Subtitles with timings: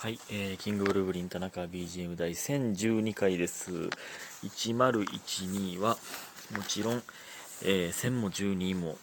[0.00, 3.70] はい、えー、キングブルーブリン田中 BGM 第1012回です。
[4.42, 5.98] 1012は、
[6.56, 7.02] もちろん、
[7.62, 8.96] えー、1000も12も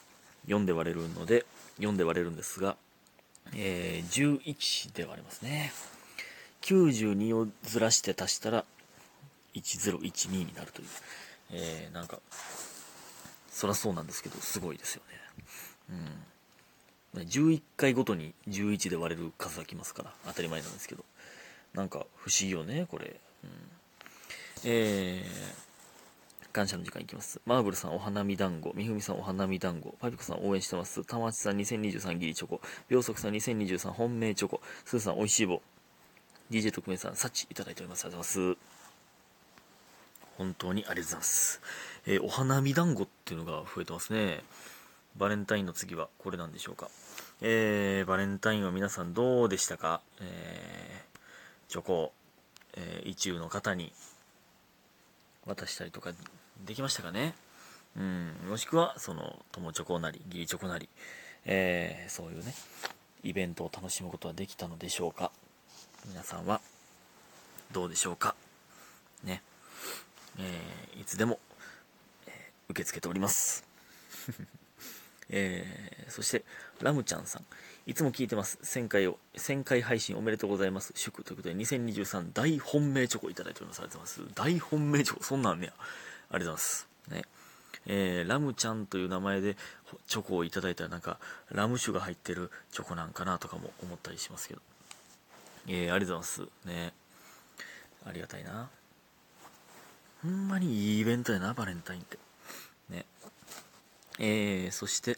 [0.47, 1.45] 4で割れるので、
[1.77, 2.77] 4で割れるんですが、
[3.55, 5.71] えー、11で割れますね。
[6.63, 8.65] 92をずらして足したら、
[9.53, 10.87] 1012になるという。
[11.51, 12.17] えー、なんか、
[13.51, 15.19] そらそうなんですけど、すごいですよね。
[15.91, 16.23] うん。
[17.23, 21.03] 11回ごとに11で割れる数がきますから当たり前なんですけど。
[21.73, 23.49] なんか不思議よねこれ、うん、
[24.63, 27.39] えー、感謝の時間いきます。
[27.45, 28.73] マーブルさんお花見団子。
[28.73, 29.95] みふみさんお花見団子。
[29.99, 31.05] パピコさん応援してます。
[31.05, 32.61] 玉内さん2023ギリチョコ。
[32.89, 34.61] 秒速さん2023本命チョコ。
[34.85, 35.61] スーさんおいしい棒。
[36.49, 38.05] DJ 特命さんサチいただいております。
[38.05, 38.77] ありがとうございます。
[40.37, 41.61] 本当にありがとうございます、
[42.05, 44.43] えー、お花見団子っていうのが増えてますね。
[45.15, 46.89] バレンタインの次はこれなんでしょうか。
[47.39, 50.01] えー、バレンタインは皆さんどうでしたか？
[50.19, 52.11] えー、チョコ、
[52.75, 53.93] えー、意中の方に
[55.45, 56.13] 渡したりとか
[56.65, 57.35] できましたかね？
[57.95, 60.89] うん、もしくは、その、友チョコなり、義理チョコなり、
[61.45, 62.53] えー、そういうね、
[63.23, 65.31] イベントを楽しむことはできたのでしょうか？
[66.07, 66.59] 皆さんは、
[67.71, 68.35] どうでしょうか？
[69.23, 69.43] ね。
[70.39, 71.39] えー、いつでも、
[72.25, 73.63] えー、受け付けております。
[75.29, 76.43] えー、そして、
[76.81, 77.45] ラムちゃんさん。
[77.85, 78.59] いつも聞いてます。
[78.63, 80.93] 1000回を、1000回配信おめでとうございます。
[80.95, 83.79] 祝ということで、2023大本命チョコいただいております。
[83.79, 84.35] ありがとうございます。
[84.35, 85.73] 大本命チョコ、そんなんねや。
[85.77, 85.89] ありが
[86.31, 86.87] とうございます。
[87.09, 87.23] ね。
[87.89, 89.55] えー、ラムちゃんという名前で
[90.07, 91.19] チョコをいただいたらなんか、
[91.51, 94.61] ラム酒が入ってるチョコなんかなとかも思ったりしますけど。
[95.67, 96.67] えー、ありがとうございます。
[96.67, 96.93] ね。
[98.05, 98.69] ありがたいな。
[100.23, 102.17] ほんまにいいイベントやな、バレンタインって。
[102.89, 103.05] ね。
[104.19, 105.17] えー、そして、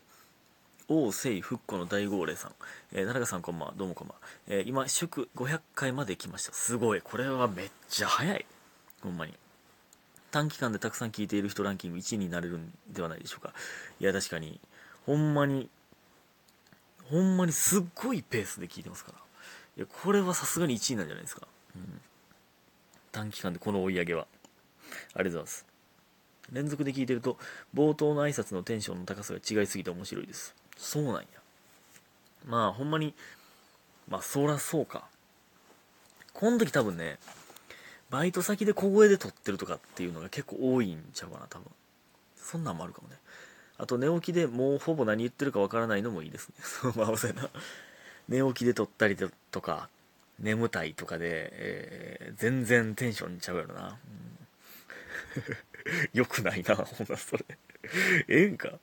[0.87, 2.51] 王聖復古の大号令さん。
[2.91, 4.27] えー、奈良さんこんばんは、どうもこんばんは。
[4.47, 6.53] えー、今、祝500回まで来ました。
[6.53, 7.01] すごい。
[7.01, 8.45] これはめっちゃ早い。
[9.01, 9.33] ほんまに。
[10.31, 13.53] 短期間でたくさん聞いている人ランキング1位になれるんではないでしょうか。
[13.99, 14.59] いや、確かに、
[15.05, 15.69] ほんまに、
[17.09, 19.17] ほんまにすっごいペースで聞いてますから。
[19.77, 21.47] いや、これはさすがに1位なんじゃないですか。
[21.75, 22.01] うん。
[23.11, 24.21] 短期間でこの追い上げは。
[24.21, 24.35] あり
[25.13, 25.65] がとうございます。
[26.51, 27.37] 連続で聞いてると
[27.75, 30.55] 冒頭の挨拶のテンションの高さが違いすぎて面白いです。
[30.77, 31.25] そうなんや。
[32.45, 33.13] まあほんまに
[34.07, 35.05] まあそらそうか。
[36.33, 37.17] この時多分ね
[38.09, 41.67] バイト先で小声で撮ってるとかっていうのが結構多いんちゃうかな多分。
[42.37, 43.15] そんなんもあるかもね。
[43.77, 46.55] あと寝起きでもうほぼ何言ってるかわからないのもいいですね。
[46.61, 47.49] そ うまあそうやな。
[48.27, 49.89] 寝起きで撮ったりとか
[50.39, 53.97] 眠たいとかで、えー、全然テンションちゃうやろな、
[55.37, 55.57] うん。
[56.13, 57.45] よくないな、ほんなそれ。
[58.27, 58.79] ええんか。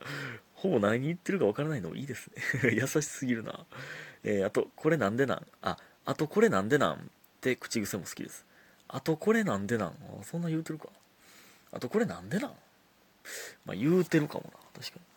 [0.55, 2.29] ほぼ何言ってるかわからないのもいいです
[2.63, 2.73] ね。
[2.75, 3.67] 優しすぎるな。
[4.25, 6.99] えー、あと、これなんでなんあ、あとこれなんでなんっ
[7.41, 8.45] て口癖も好きです。
[8.89, 10.89] あとこれなんでなんあそんな言うてるか。
[11.73, 12.55] あとこれなんでなん
[13.65, 15.17] まあ言うてるかもな、確かに。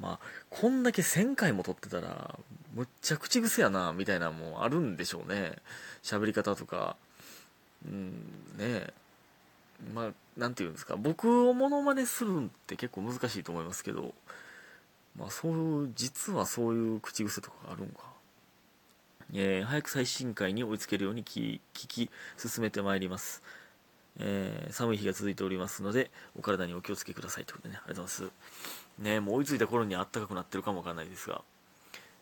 [0.00, 0.18] まあ、
[0.48, 2.38] こんだけ1000回も撮ってたら、
[2.74, 5.56] むっちゃ口癖やな、みたいなのもあるんでしょうね。
[6.02, 6.96] 喋り方とか。
[7.84, 8.10] うん、
[8.56, 8.94] ねえ。
[9.94, 14.14] まあ、なんていうんですか、僕をモノマネするんって結構難しいと思いますけど、
[15.16, 18.00] まあ、そういう、実はそういう口癖とかがあるんか？
[19.32, 23.42] えー、早く最新回に追いつけるように聞き進めてまいります。
[24.18, 28.30] えー、寒い日が続いておりますので、お体にお気をつけくださいということでね、ありがとうございま
[28.98, 29.02] す。
[29.02, 31.42] ねもう追いついた頃にあったかくなってるかもわからないですが、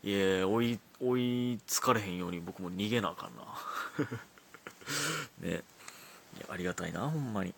[0.03, 3.43] いえ、追い、追いつかれへんように僕も逃げなあかんな。
[5.49, 5.63] ね
[6.39, 7.53] やありがたいなほんまに。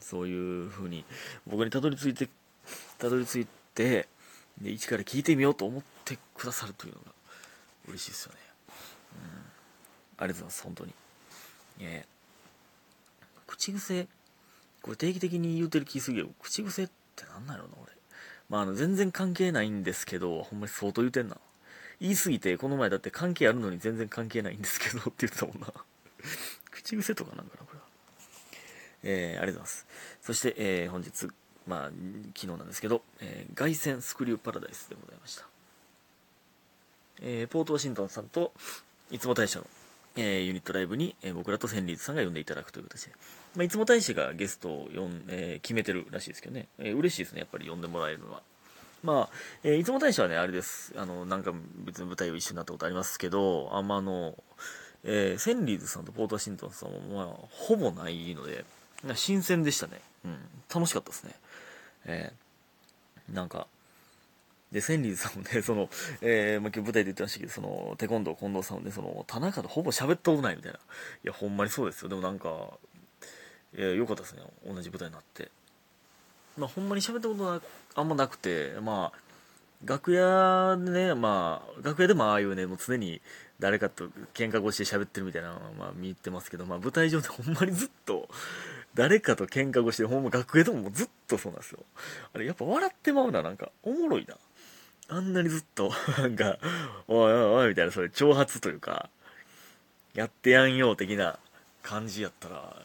[0.00, 1.04] そういう風に。
[1.46, 2.28] 僕にたどり着いて
[2.98, 4.08] たどり着いて
[4.60, 7.12] で一から聞いてみようと思ってくださるというのが
[7.88, 8.38] 嬉しいですよね。
[9.14, 10.24] うん。
[10.24, 10.92] ありがとうございます本当に。
[11.80, 12.06] え、
[13.46, 14.06] 口癖。
[14.82, 17.92] これ定期的に言うてる気すぎる口癖ってなんなんやろな俺。
[18.48, 21.36] まあの全然関係ないんですけどほんまに相当言うてんな。
[22.00, 25.68] 言い過ぎてこの前だって関係あるのに全然関係ないんですけどって言ってたもんな。
[26.70, 27.79] 口癖とかなんかなこれ。
[29.02, 29.86] えー、ありがとうございます。
[30.22, 31.28] そして、えー、本日、
[31.66, 31.90] まあ、
[32.34, 35.46] 昨日なんですけど、えー、凱旋スクリューパラダイスでございました。
[37.22, 38.52] えー、ポートワシントンさんと、
[39.10, 39.66] いつも大社の、
[40.16, 43.12] えー、ユニットライブに、えー、僕らとセンリーズさんが呼んでいただくという形で、
[43.56, 48.42] まあ、いつも大使がゲストを呼ん、えー、決めてるらしいですけどね、えー、嬉しいですね、やっぱり呼んでもらえるのは。
[49.02, 50.92] まあ、えー、いつも大使はね、あれです。
[50.96, 51.52] あの、なんか
[51.86, 54.36] 別に舞台を一緒になったことありますけど、あんまあの、
[55.04, 58.64] えー、センリーズさんとポートワシントンさんも、まあ、ほぼないので、
[59.14, 60.00] 新鮮でしたね。
[60.24, 60.38] うん。
[60.72, 61.34] 楽しかったですね。
[62.06, 63.66] えー、なんか、
[64.72, 65.88] で、千里さんもね、 その、
[66.20, 70.78] えー、まあ、今日舞台で言ってましたけど、その、テコンドー近藤さんもね、その、田中とほぼ喋ったことないみたいな。
[70.78, 70.80] い
[71.24, 72.08] や、ほんまにそうですよ。
[72.08, 72.78] でもなんか、
[73.76, 74.42] いや、良かったですね。
[74.64, 75.50] 同じ舞台になって。
[76.56, 77.60] まあ、ほんまに喋ったことは
[77.94, 79.18] あんまなくて、まあ、
[79.84, 83.20] 楽屋でね、まあ、楽屋でもああいうね、もう常に
[83.58, 88.28] 誰かと喧嘩越しで喋ってるみたいなのは、まあ、見てますけど、まあ、舞台上でほんまにずっと、
[88.94, 91.80] 誰かと喧嘩越しで、ほんま楽屋でもずっとそうなんですよ。
[92.34, 94.36] あれ、やっぱ笑ってまうな、なんか、おもろいな。
[95.08, 96.58] あんなにずっと、 なんか、
[97.06, 99.10] おいおいおい、みたいな、それ、挑発というか、
[100.14, 101.38] やってやんよ、的な
[101.82, 102.76] 感じやったら、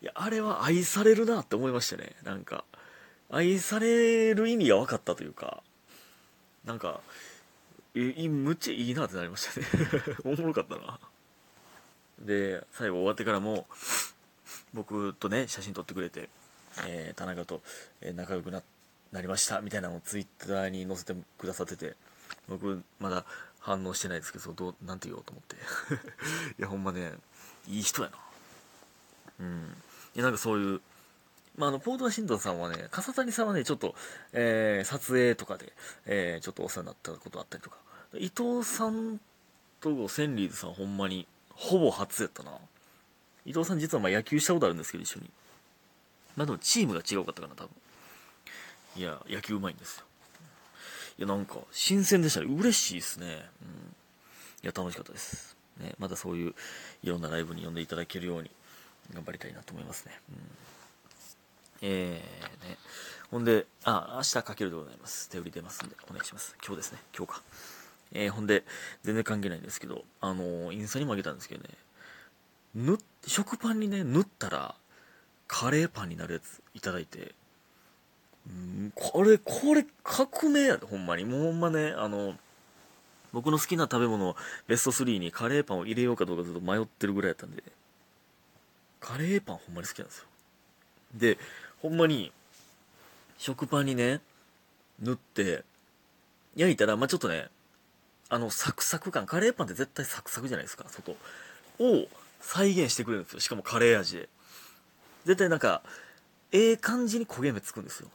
[0.00, 2.16] いや、あれは愛されるなって思いましたね。
[2.24, 2.64] なんか、
[3.30, 5.62] 愛される意味が分かったというか、
[6.64, 7.00] なんか、
[7.94, 9.66] え、むっちゃいいなってなりましたね。
[10.24, 10.98] おもろかったな。
[12.20, 13.66] で、最後終わってからも、
[14.74, 16.28] 僕とね、写真撮ってくれて、
[16.86, 17.60] えー、田中と、
[18.14, 18.62] 仲良くな
[19.12, 21.94] なりましたみたいなのをツイッターに載せてくださってて、
[22.48, 23.24] 僕まだ
[23.60, 25.56] 反応してないですけど、どう、なんて言おうと思って。
[26.58, 27.12] いや、ほんまね、
[27.68, 28.16] いい人やな。
[29.40, 29.76] うん。
[30.14, 30.80] いや、なんかそういう、
[31.56, 33.94] まあ、あの、ポートワシントンさんはね、笠谷さんはね、ちょっと、
[34.32, 35.72] えー、撮影とかで、
[36.06, 37.76] えー、ちょっとお世話になったことあったりとか、
[38.14, 39.20] 伊藤さん
[39.80, 42.52] とセンリーズさんほんまに、ほぼ初やったな。
[43.44, 45.30] 伊藤さん実はまあ野球したことあるんですけど、一緒に。
[46.36, 47.70] まあでもチームが違うかったかな、多分。
[48.96, 50.04] いや、野球うまいんですよ。
[51.18, 52.46] いや、なんか、新鮮でしたね。
[52.46, 53.26] 嬉しいですね。
[53.26, 53.94] うん。
[54.62, 55.56] いや、楽しかったです。
[55.78, 56.54] ね、またそういう、
[57.02, 58.50] いろんなライブに呼んでいただけるように、
[59.12, 60.20] 頑張りたいなと思いますね。
[60.30, 60.36] うん。
[61.82, 62.78] えー、ね。
[63.30, 65.28] ほんで、あ、明日かけるでございます。
[65.30, 66.54] 手売り出ますんで、お願いします。
[66.64, 66.98] 今日ですね。
[67.16, 67.42] 今日か。
[68.12, 68.64] えー、ほんで、
[69.02, 71.70] 全然関係ないんですけど、あのー、インスタにもあげたんですけどね、
[72.74, 74.74] ぬ、食パンにね、塗ったら、
[75.46, 77.34] カレーパンになるやついただいて、
[78.50, 81.24] んこれ、これ、革命やで、ほんまに。
[81.24, 82.34] もうほんまね、あの、
[83.32, 84.36] 僕の好きな食べ物、
[84.66, 87.62] ベスト3にカレーパンを入れようかどうかずっと迷ってるぐらいやったんで、
[89.00, 90.24] カレーパンほんまに好きなんですよ。
[91.14, 91.38] で、
[91.80, 92.32] ほんまに、
[93.38, 94.20] 食パンにね、
[95.00, 95.64] 塗って、
[96.56, 97.48] 焼いたら、まあ、ちょっとね、
[98.28, 101.16] あの、サクサク感、カレーパンって絶対サクサクじゃないですか、外。
[101.78, 102.08] を
[102.42, 103.40] 再現してくれるんですよ。
[103.40, 104.28] しかもカレー味で。
[105.24, 105.82] 絶対なんか、
[106.50, 108.08] ええ感じに焦げ目つくんですよ。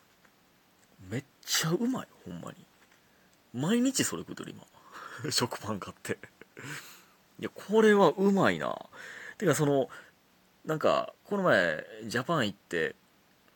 [1.09, 2.57] めっちゃうまい、ほんまに。
[3.53, 4.63] 毎日それ食うとる、今。
[5.31, 6.19] 食パン買って
[7.39, 8.75] いや、これはうまいな。
[9.37, 9.89] てか、その、
[10.65, 12.95] なんか、この前、ジャパン行って、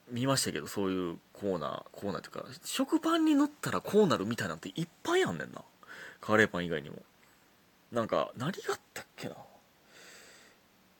[0.09, 5.63] 見ましたけど、そういうコーナー、コーナーというか、食パンに塗ったらこうなるみたいなんていっぱいあんねんな。
[6.19, 7.01] カレーパン以外にも。
[7.91, 9.35] なんか、何があったっけな。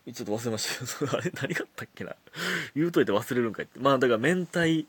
[0.06, 2.16] ちょっと忘れましたけど、 あれ何があったっけな？
[2.76, 3.80] 言うといて忘れるんかいって。
[3.80, 4.88] まあ、だから明太、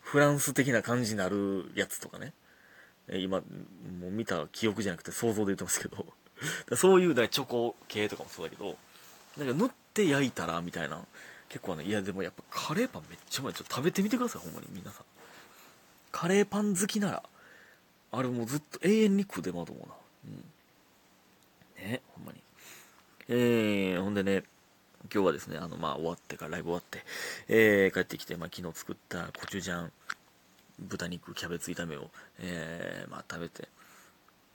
[0.00, 2.32] フランス的な感じになるやつとかね。
[3.10, 6.06] 今、もう見た記憶じゃなくて想像で言ってますけど。
[6.76, 8.76] そういうだ、チョコ系とかもそうだけど、
[9.38, 11.04] なんか塗って焼いたら、みたいな。
[11.48, 13.54] 結構ね、いやでもやっぱカレーパンめっちゃうまい。
[13.54, 15.04] ちょっと食べてみてください、ほんまに、皆さん。
[16.12, 17.22] カレーパン好きなら、
[18.12, 19.94] あれもうずっと永遠に食うでまうと思うな。
[20.26, 20.44] うん。
[23.30, 24.42] えー、ほんでね、
[25.12, 27.04] 今日はですね、あの、まあ、終わってから、ライブ終わって、
[27.48, 29.92] えー、帰ってきて、まあ、昨日作ったコチュジャン、
[30.78, 33.68] 豚肉、キャベツ炒めを、えー、まあ、食べて、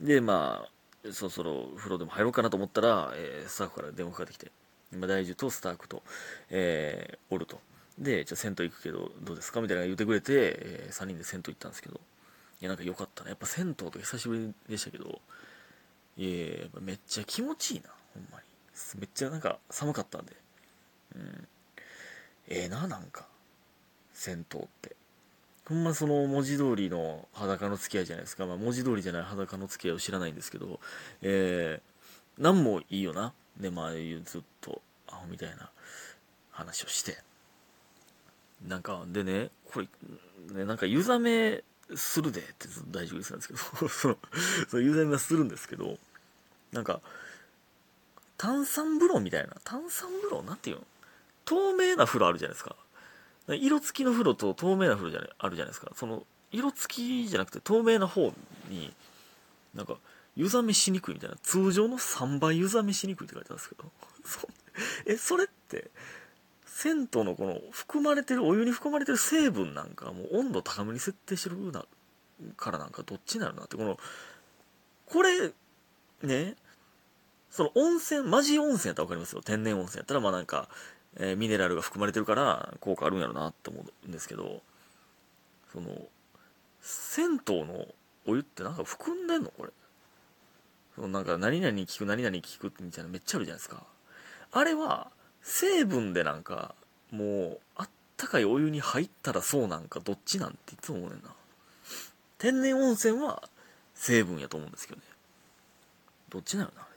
[0.01, 4.51] で、まあ、そろそろ風呂でも入ろうかなと思ったら、えー、スタッフから電話かかってきて、
[4.91, 6.01] 今、大樹とスタークと、
[6.49, 7.59] えー、おると。
[7.99, 9.61] で、じゃあ銭湯行くけど、どうですか？
[9.61, 12.01] みたいな言ってくれて、えー、3人で銭湯行ったんですけど、
[12.59, 13.29] いや、なんか良かったね。
[13.29, 15.21] やっぱ銭湯とか久しぶりでしたけど、
[16.17, 17.89] いやめっちゃ気持ちいいな、
[18.97, 20.33] めっちゃなんか寒かったんで。
[21.15, 21.47] うん。
[22.47, 23.25] ええー、な、なんか。
[24.13, 24.95] 銭湯って。
[25.65, 28.45] ほんまその文字通りの裸の付き合いじゃないですか。
[28.45, 30.79] まあ文字通りじゃない裸の付き合いを知らないんですけど、
[31.21, 33.33] えー、なんもいいよな。
[33.59, 35.69] で、まあずっとアホみたいな
[36.51, 37.17] 話をして。
[38.67, 39.87] なんか、でね、これ、
[40.53, 41.63] ね、なんか湯冷め
[41.95, 44.17] するでって大丈夫ですんですけど、 その、
[44.69, 45.97] そ湯冷めはするんですけど、
[46.71, 47.01] なんか、
[48.37, 49.55] 炭酸風呂みたいな。
[49.63, 50.83] 炭酸風呂なんていうの？
[51.45, 52.75] 透明な風呂あるじゃないですか。
[53.47, 55.91] 色付きの風呂と透明な風呂じゃないあるじゃないですか。
[55.95, 58.33] その、色付きじゃなくて透明な方
[58.69, 58.93] に、
[59.73, 59.97] なんか、
[60.35, 61.35] 湯冷めしにくいみたいな。
[61.43, 63.91] 通常の3倍湯冷めしにくいって書いてあるんですけど。
[65.05, 65.91] え、それって、
[66.65, 71.85] 銭湯のこの含まれてる、お湯に含まれてる成分なんかもう温度高めに設定してるな、
[72.57, 73.99] からなんかどっちになるなって、この、
[75.05, 75.53] これ、
[76.23, 76.55] ね、
[77.53, 79.43] その温泉、マジ温泉やったらわかりますよ。
[79.43, 80.67] 天然温泉やったら、まあなんか、
[81.17, 84.63] えー、ミネラルが含まれてるから効果あるんやろなって思うんですけど、
[85.71, 85.89] その、
[86.81, 87.85] 銭湯の
[88.25, 89.71] お湯ってなんか含んでんのこれ？
[90.95, 93.83] そのなんか何々聞く何々聞くみたいなめっちゃあるじゃないですか。
[94.51, 95.11] あれは
[95.43, 96.73] 成分でなんか
[97.11, 101.29] もうあったかいお湯に入ったらそうなんかどっちなんていつも思うねんな。
[102.39, 103.43] 天然温泉は
[103.93, 105.03] 成分やと思うんですけどね。
[106.29, 106.87] どっちなのな。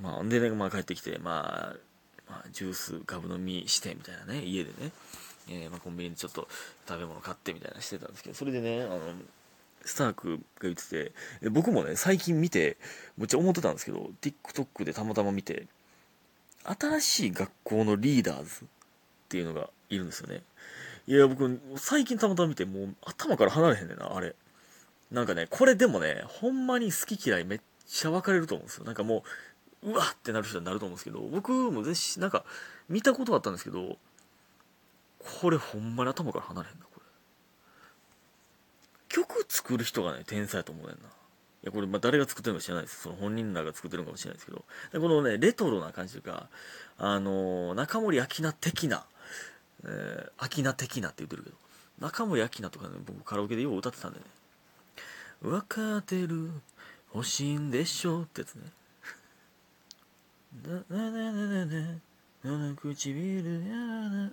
[0.00, 4.92] まあでね、まあ、帰ってきて、まあ、まあジュースガブ飲みしてみたいなね家でね、
[5.48, 6.48] えーまあ、コンビニでちょっと
[6.88, 9.00] 食べ物買ってみたいなしてたんですけどそれでねあの
[9.84, 12.76] スタークが言ってて僕もね最近見て
[13.18, 15.66] めっちゃ思ってたんですけど TikTok でたまたま見て
[16.64, 18.68] 新しい学校のリーダーズっ
[19.28, 20.42] ていうのがいるんですよね。
[21.08, 24.36] いや僕最近たまたま見てもう頭から離れへんねんなあれ。
[25.10, 28.84] なんかねこれでもねほんまに好き嫌いめっちゃ分かれると思うんですよ。
[28.84, 29.22] なんかもう
[29.82, 32.44] うわってなる人になると思うんですけど僕もぜひなんか
[32.88, 33.96] 見たことあったんですけど
[35.40, 37.02] これほんまに頭から離れへんなこれ。
[39.08, 41.08] 曲作る人がね天才やと思うねんな。
[41.08, 43.02] いやこれま誰が作ってるのか知らないです。
[43.02, 44.64] その本人らが作ってるのかもしれないですけど。
[44.92, 46.48] でこのねレトロな感じというか
[46.98, 49.04] あのー中森明菜的な
[49.84, 51.56] えー、明菜的なって言ってるけど
[52.00, 54.24] 中森明菜とかね僕カラオケでよう歌ってたんでね
[55.40, 56.50] 分かってる
[57.14, 58.62] 欲しいんでしょってやつね。
[60.60, 62.00] ななななな
[62.44, 63.76] なな唇や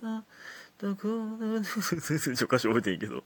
[0.02, 0.24] な
[0.78, 3.24] どこの全然歌詞覚えていいけど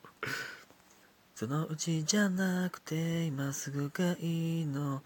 [1.35, 5.03] そのうちじゃなくて今すぐがいいの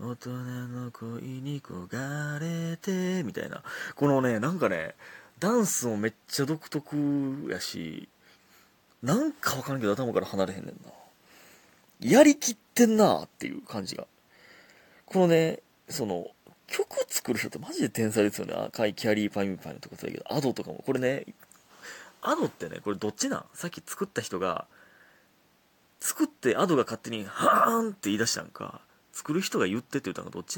[0.00, 3.62] 大人の恋に焦がれてみたいな
[3.94, 4.94] このねなんかね
[5.38, 8.08] ダンスもめっちゃ独特やし
[9.02, 10.90] なんかわからんけど頭から離れへんねんな
[12.00, 14.06] やりきってんなっていう感じが
[15.04, 16.28] このねその
[16.66, 18.54] 曲作る人ってマジで天才ですよね。
[18.54, 20.34] 赤いキャリーパイムパイムとかそうだけど。
[20.34, 20.82] アドとかも。
[20.84, 21.26] これね
[22.22, 23.44] アドってねこれどっちなん？
[23.54, 24.66] さっき作った人が
[26.00, 28.80] 作ってアドが勝手に「はーん」って言い出したんか
[29.12, 30.54] 作る人が言ってって言ったのかどっち